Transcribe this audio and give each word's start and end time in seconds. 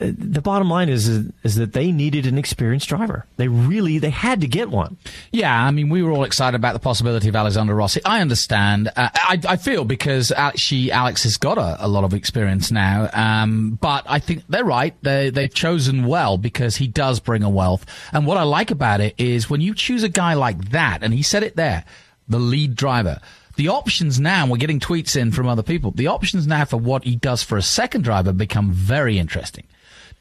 the 0.00 0.40
bottom 0.40 0.68
line 0.68 0.88
is, 0.88 1.08
is 1.08 1.56
that 1.56 1.72
they 1.72 1.92
needed 1.92 2.26
an 2.26 2.38
experienced 2.38 2.88
driver. 2.88 3.26
They 3.36 3.48
really 3.48 3.98
they 3.98 4.10
had 4.10 4.40
to 4.40 4.46
get 4.46 4.70
one. 4.70 4.96
Yeah, 5.32 5.54
I 5.54 5.70
mean, 5.70 5.88
we 5.88 6.02
were 6.02 6.10
all 6.10 6.24
excited 6.24 6.56
about 6.56 6.72
the 6.72 6.78
possibility 6.78 7.28
of 7.28 7.36
Alexander 7.36 7.74
Rossi. 7.74 8.00
I 8.04 8.20
understand. 8.20 8.88
Uh, 8.88 9.08
I, 9.14 9.40
I 9.48 9.56
feel 9.56 9.84
because 9.84 10.32
she 10.56 10.90
Alex 10.90 11.24
has 11.24 11.36
got 11.36 11.58
a, 11.58 11.84
a 11.84 11.88
lot 11.88 12.04
of 12.04 12.14
experience 12.14 12.70
now. 12.70 13.08
Um, 13.12 13.78
but 13.80 14.04
I 14.08 14.18
think 14.18 14.44
they're 14.48 14.64
right. 14.64 14.94
They 15.02 15.30
they've 15.30 15.52
chosen 15.52 16.06
well 16.06 16.38
because 16.38 16.76
he 16.76 16.86
does 16.86 17.20
bring 17.20 17.42
a 17.42 17.50
wealth. 17.50 17.86
And 18.12 18.26
what 18.26 18.36
I 18.36 18.42
like 18.42 18.70
about 18.70 19.00
it 19.00 19.14
is 19.18 19.50
when 19.50 19.60
you 19.60 19.74
choose 19.74 20.02
a 20.02 20.08
guy 20.08 20.34
like 20.34 20.70
that, 20.70 21.02
and 21.02 21.12
he 21.12 21.22
said 21.22 21.42
it 21.42 21.56
there, 21.56 21.84
the 22.28 22.38
lead 22.38 22.74
driver 22.74 23.20
the 23.56 23.68
options 23.68 24.18
now, 24.18 24.46
we're 24.46 24.56
getting 24.56 24.80
tweets 24.80 25.16
in 25.16 25.30
from 25.30 25.46
other 25.46 25.62
people, 25.62 25.92
the 25.92 26.08
options 26.08 26.46
now 26.46 26.64
for 26.64 26.76
what 26.76 27.04
he 27.04 27.16
does 27.16 27.42
for 27.42 27.56
a 27.56 27.62
second 27.62 28.02
driver 28.02 28.32
become 28.32 28.72
very 28.72 29.18
interesting. 29.18 29.64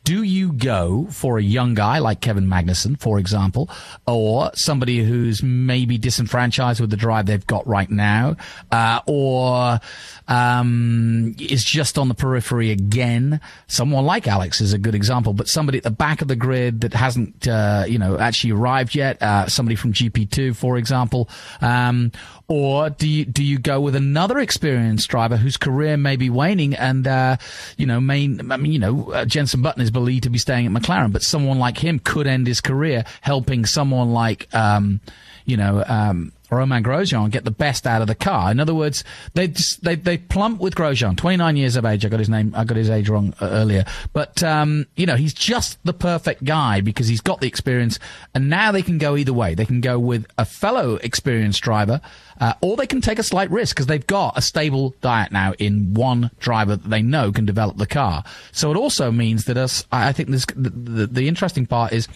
Do 0.04 0.23
you 0.23 0.51
go 0.51 1.07
for 1.09 1.38
a 1.38 1.41
young 1.41 1.75
guy 1.75 1.99
like 1.99 2.20
Kevin 2.20 2.45
Magnussen, 2.45 2.99
for 2.99 3.20
example, 3.20 3.70
or 4.05 4.52
somebody 4.53 5.02
who's 5.02 5.41
maybe 5.41 5.98
disenfranchised 5.98 6.81
with 6.81 6.89
the 6.89 6.98
drive 6.98 7.26
they've 7.26 7.48
got 7.48 7.66
right 7.66 7.89
now, 7.89 8.35
uh, 8.70 8.99
or 9.07 9.79
um, 10.27 11.35
is 11.39 11.63
just 11.63 11.98
on 11.98 12.09
the 12.09 12.16
periphery 12.16 12.71
again? 12.71 13.39
Someone 13.67 14.05
like 14.05 14.27
Alex 14.27 14.59
is 14.59 14.73
a 14.73 14.77
good 14.77 14.93
example, 14.93 15.31
but 15.34 15.48
somebody 15.48 15.77
at 15.77 15.85
the 15.85 15.91
back 15.91 16.21
of 16.21 16.27
the 16.27 16.35
grid 16.35 16.81
that 16.81 16.93
hasn't, 16.93 17.48
uh, 17.48 17.85
you 17.88 17.98
know, 17.98 18.20
actually 18.20 18.51
arrived 18.51 18.95
yet. 18.95 19.21
Uh, 19.21 19.48
somebody 19.48 19.77
from 19.77 19.93
GP2, 19.93 20.54
for 20.54 20.77
example, 20.77 21.29
um, 21.62 22.12
or 22.49 22.90
do 22.90 23.07
you 23.07 23.23
do 23.26 23.41
you 23.43 23.57
go 23.57 23.79
with 23.79 23.95
another 23.95 24.38
experienced 24.40 25.09
driver 25.09 25.38
whose 25.38 25.55
career 25.55 25.95
may 25.95 26.17
be 26.17 26.29
waning 26.29 26.76
and 26.76 27.07
uh, 27.07 27.38
you 27.77 27.85
know 27.85 28.01
may 28.01 28.26
I 28.26 28.57
mean 28.57 28.71
you 28.73 28.79
know 28.79 29.12
uh, 29.12 29.26
Jenson 29.26 29.62
Button 29.62 29.81
is 29.81 29.91
believed 29.93 30.23
to 30.23 30.29
be 30.29 30.39
staying 30.39 30.65
at 30.65 30.71
McLaren, 30.71 31.13
but 31.13 31.23
someone 31.23 31.59
like 31.59 31.77
him 31.77 31.99
could 31.99 32.27
end 32.27 32.47
his 32.47 32.59
career 32.59 33.05
helping 33.21 33.65
someone 33.65 34.12
like 34.12 34.54
um, 34.54 34.99
you 35.46 35.58
know 35.58 35.84
um, 35.88 36.32
Grosjean 36.49 37.32
get 37.32 37.46
the 37.46 37.52
best 37.52 37.88
out 37.88 38.02
of 38.02 38.08
the 38.08 38.16
car. 38.16 38.52
In 38.52 38.60
other 38.60 38.76
words, 38.76 39.04
they 39.34 39.48
just, 39.48 39.84
they 39.84 39.96
they 39.96 40.18
plump 40.18 40.60
with 40.60 40.76
Grosjean, 40.76 41.18
29 41.18 41.55
years 41.58 41.76
of 41.76 41.86
age. 41.86 42.05
I 42.05 42.10
got 42.10 42.20
his 42.20 42.30
name, 42.30 42.54
I 42.55 42.63
got 42.63 42.77
his 42.77 42.90
age 42.90 43.10
wrong 43.10 43.34
uh, 43.41 43.46
earlier, 43.46 43.86
but 44.14 44.44
um, 44.44 44.86
you 44.96 45.05
know 45.05 45.16
he's 45.16 45.34
just 45.34 45.84
the 45.84 45.94
perfect 45.94 46.44
guy 46.44 46.82
because 46.82 47.08
he's 47.08 47.21
got 47.21 47.41
the 47.41 47.48
experience, 47.48 47.99
and 48.34 48.49
now 48.49 48.71
they 48.71 48.82
can 48.82 48.98
go 48.98 49.16
either 49.18 49.34
way. 49.34 49.55
They 49.55 49.66
can 49.66 49.82
go 49.82 49.99
with 49.99 50.26
a 50.38 50.46
fellow 50.46 50.96
experienced 50.96 51.62
driver, 51.62 52.02
uh, 52.40 52.54
or 52.62 52.77
they 52.77 52.88
can 52.88 53.02
take 53.02 53.20
a 53.20 53.24
slight 53.24 53.49
risk 53.49 53.76
because 53.76 53.88
they've 53.88 54.05
got 54.05 54.38
a 54.38 54.41
stable 54.41 54.96
diet 55.02 55.32
now 55.32 55.54
in 55.60 55.94
one 55.94 56.32
driver 56.40 56.76
that 56.76 56.90
they 56.90 57.02
know 57.02 57.32
can 57.32 57.46
develop 57.46 57.77
the 57.77 57.88
car. 57.88 58.24
So 58.52 58.71
it 58.71 58.77
also 58.77 59.12
means 59.12 59.46
that 59.46 59.58
us. 59.58 59.86
I 59.91 60.12
think 60.12 60.30
this 60.30 60.46
the, 60.55 60.70
the, 60.70 61.08
the 61.08 61.27
interesting 61.27 61.66
part 61.66 61.94
is 61.94 62.08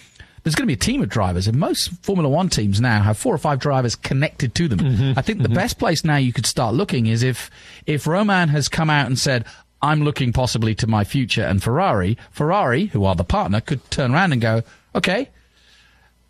there's 0.48 0.56
going 0.56 0.64
to 0.64 0.68
be 0.68 0.74
a 0.76 0.78
team 0.78 1.04
of 1.04 1.10
drivers, 1.10 1.46
and 1.50 1.60
most 1.60 1.92
Formula 2.04 2.30
One 2.30 2.48
teams 2.48 2.80
now 2.80 3.02
have 3.02 3.18
four 3.18 3.36
or 3.36 3.38
five 3.38 3.60
drivers 3.60 3.98
connected 3.98 4.56
to 4.56 4.70
them. 4.70 4.80
Mm-hmm, 4.80 5.20
I 5.20 5.22
think 5.22 5.40
mm-hmm. 5.40 5.52
the 5.52 5.60
best 5.60 5.78
place 5.78 6.06
now 6.06 6.16
you 6.16 6.32
could 6.32 6.46
start 6.46 6.74
looking 6.74 7.06
is 7.06 7.22
if 7.22 7.52
if 7.86 8.08
Romain 8.08 8.48
has 8.48 8.70
come 8.70 8.90
out 8.90 9.08
and 9.08 9.20
said, 9.20 9.44
"I'm 9.82 10.04
looking 10.04 10.32
possibly 10.32 10.74
to 10.76 10.88
my 10.88 11.04
future," 11.04 11.44
and 11.44 11.62
Ferrari, 11.62 12.18
Ferrari, 12.32 12.86
who 12.86 13.04
are 13.04 13.14
the 13.14 13.26
partner, 13.26 13.60
could 13.60 13.92
turn 13.92 14.14
around 14.14 14.32
and 14.32 14.42
go, 14.42 14.64
"Okay." 14.96 15.28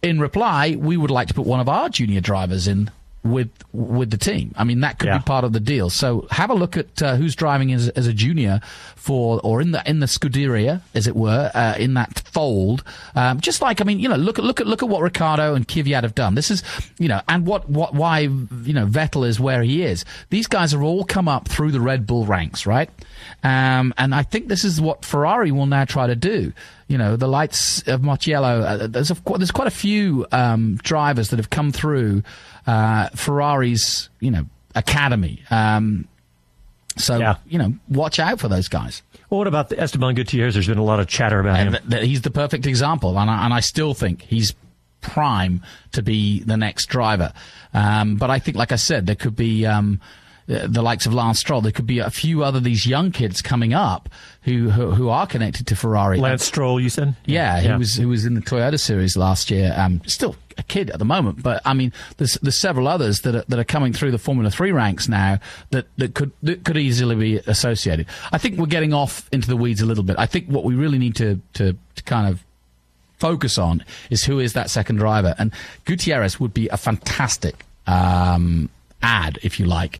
In 0.01 0.19
reply, 0.19 0.75
we 0.75 0.97
would 0.97 1.11
like 1.11 1.27
to 1.27 1.35
put 1.35 1.45
one 1.45 1.59
of 1.59 1.69
our 1.69 1.87
junior 1.87 2.21
drivers 2.21 2.67
in 2.67 2.89
with 3.31 3.49
with 3.73 4.09
the 4.11 4.17
team. 4.17 4.53
I 4.57 4.63
mean, 4.63 4.81
that 4.81 4.99
could 4.99 5.07
yeah. 5.07 5.19
be 5.19 5.23
part 5.23 5.43
of 5.43 5.53
the 5.53 5.59
deal. 5.59 5.89
So 5.89 6.27
have 6.31 6.49
a 6.49 6.53
look 6.53 6.77
at 6.77 7.01
uh, 7.01 7.15
who's 7.15 7.35
driving 7.35 7.73
as, 7.73 7.89
as 7.89 8.07
a 8.07 8.13
junior 8.13 8.61
for, 8.95 9.39
or 9.43 9.61
in 9.61 9.71
the 9.71 9.87
in 9.89 9.99
the 9.99 10.05
Scuderia, 10.05 10.81
as 10.93 11.07
it 11.07 11.15
were, 11.15 11.51
uh, 11.53 11.75
in 11.77 11.93
that 11.95 12.19
fold. 12.31 12.83
Um, 13.15 13.39
just 13.39 13.61
like 13.61 13.81
I 13.81 13.83
mean, 13.83 13.99
you 13.99 14.09
know, 14.09 14.15
look 14.15 14.39
at 14.39 14.45
look 14.45 14.59
at 14.59 14.67
look 14.67 14.83
at 14.83 14.89
what 14.89 15.01
Ricciardo 15.01 15.55
and 15.55 15.67
Kvyat 15.67 16.03
have 16.03 16.15
done. 16.15 16.35
This 16.35 16.51
is, 16.51 16.63
you 16.97 17.07
know, 17.07 17.21
and 17.27 17.45
what 17.45 17.69
what 17.69 17.93
why 17.93 18.19
you 18.19 18.73
know 18.73 18.85
Vettel 18.85 19.27
is 19.27 19.39
where 19.39 19.61
he 19.61 19.83
is. 19.83 20.05
These 20.29 20.47
guys 20.47 20.71
have 20.71 20.81
all 20.81 21.03
come 21.03 21.27
up 21.27 21.47
through 21.47 21.71
the 21.71 21.81
Red 21.81 22.07
Bull 22.07 22.25
ranks, 22.25 22.65
right? 22.65 22.89
Um, 23.43 23.93
and 23.97 24.13
I 24.13 24.23
think 24.23 24.47
this 24.47 24.63
is 24.63 24.81
what 24.81 25.05
Ferrari 25.05 25.51
will 25.51 25.65
now 25.65 25.85
try 25.85 26.07
to 26.07 26.15
do 26.15 26.53
you 26.87 26.97
know, 26.97 27.15
the 27.15 27.27
lights 27.27 27.81
of 27.87 28.01
Marciello. 28.01 28.63
Uh, 28.63 28.87
there's, 28.87 29.11
a, 29.11 29.17
there's 29.37 29.51
quite 29.51 29.67
a 29.67 29.71
few 29.71 30.25
um, 30.31 30.75
drivers 30.81 31.29
that 31.29 31.37
have 31.37 31.49
come 31.49 31.71
through 31.71 32.23
uh, 32.65 33.09
Ferrari's, 33.09 34.09
you 34.19 34.31
know, 34.31 34.45
academy. 34.75 35.41
Um, 35.49 36.07
so, 36.95 37.17
yeah. 37.17 37.35
you 37.47 37.59
know, 37.59 37.73
watch 37.89 38.19
out 38.19 38.39
for 38.39 38.47
those 38.47 38.67
guys. 38.67 39.03
Well, 39.29 39.39
what 39.39 39.47
about 39.47 39.71
Esteban 39.71 40.15
Gutierrez? 40.15 40.55
There's 40.55 40.67
been 40.67 40.77
a 40.77 40.83
lot 40.83 40.99
of 40.99 41.07
chatter 41.07 41.39
about 41.39 41.57
him. 41.57 41.71
Th- 41.73 41.89
th- 41.89 42.05
he's 42.05 42.21
the 42.21 42.31
perfect 42.31 42.65
example, 42.65 43.19
and 43.19 43.29
I, 43.29 43.45
and 43.45 43.53
I 43.53 43.59
still 43.59 43.93
think 43.93 44.21
he's 44.21 44.55
prime 45.01 45.61
to 45.91 46.01
be 46.01 46.41
the 46.43 46.57
next 46.57 46.87
driver. 46.87 47.33
Um, 47.73 48.15
but 48.15 48.29
I 48.29 48.39
think, 48.39 48.57
like 48.57 48.71
I 48.71 48.77
said, 48.77 49.05
there 49.05 49.15
could 49.15 49.35
be 49.35 49.65
um, 49.65 50.01
the 50.47 50.81
likes 50.81 51.05
of 51.05 51.13
Lance 51.13 51.39
Stroll. 51.39 51.61
There 51.61 51.71
could 51.71 51.87
be 51.87 51.99
a 51.99 52.09
few 52.09 52.43
other 52.43 52.59
these 52.59 52.87
young 52.87 53.11
kids 53.11 53.41
coming 53.41 53.73
up 53.73 54.09
who 54.43 54.69
who, 54.69 54.91
who 54.91 55.09
are 55.09 55.27
connected 55.27 55.67
to 55.67 55.75
Ferrari. 55.75 56.19
Lance 56.19 56.45
Stroll, 56.45 56.79
you 56.79 56.89
said? 56.89 57.15
Yeah, 57.25 57.59
he 57.59 57.71
was 57.73 57.95
who 57.95 58.07
was 58.07 58.25
in 58.25 58.33
the 58.33 58.41
Toyota 58.41 58.79
series 58.79 59.17
last 59.17 59.51
year. 59.51 59.73
Um, 59.75 60.01
still 60.05 60.35
a 60.57 60.63
kid 60.63 60.89
at 60.89 60.99
the 60.99 61.05
moment, 61.05 61.43
but 61.43 61.61
I 61.65 61.73
mean, 61.73 61.91
there's 62.17 62.35
there's 62.35 62.57
several 62.57 62.87
others 62.87 63.21
that 63.21 63.35
are, 63.35 63.43
that 63.47 63.59
are 63.59 63.65
coming 63.65 63.93
through 63.93 64.11
the 64.11 64.17
Formula 64.17 64.49
Three 64.49 64.71
ranks 64.71 65.07
now 65.07 65.39
that, 65.71 65.85
that 65.97 66.15
could 66.15 66.31
that 66.43 66.63
could 66.63 66.77
easily 66.77 67.15
be 67.15 67.37
associated. 67.45 68.07
I 68.31 68.37
think 68.37 68.57
we're 68.57 68.67
getting 68.67 68.93
off 68.93 69.27
into 69.31 69.47
the 69.47 69.57
weeds 69.57 69.81
a 69.81 69.85
little 69.85 70.03
bit. 70.03 70.15
I 70.17 70.25
think 70.25 70.47
what 70.47 70.63
we 70.63 70.75
really 70.75 70.97
need 70.97 71.15
to 71.17 71.39
to, 71.55 71.77
to 71.95 72.03
kind 72.03 72.27
of 72.27 72.43
focus 73.19 73.57
on 73.57 73.83
is 74.09 74.23
who 74.23 74.39
is 74.39 74.53
that 74.53 74.69
second 74.69 74.95
driver, 74.95 75.35
and 75.37 75.51
Gutierrez 75.85 76.39
would 76.39 76.53
be 76.53 76.69
a 76.69 76.77
fantastic 76.77 77.65
um, 77.85 78.69
ad, 79.01 79.39
if 79.43 79.59
you 79.59 79.65
like, 79.65 79.95